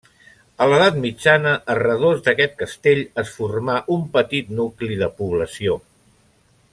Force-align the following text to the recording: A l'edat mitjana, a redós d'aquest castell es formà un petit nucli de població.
A 0.63 0.67
l'edat 0.69 0.95
mitjana, 1.03 1.51
a 1.73 1.75
redós 1.81 2.23
d'aquest 2.29 2.57
castell 2.63 3.03
es 3.25 3.35
formà 3.37 3.77
un 3.97 4.03
petit 4.19 4.53
nucli 4.61 5.01
de 5.03 5.11
població. 5.23 5.81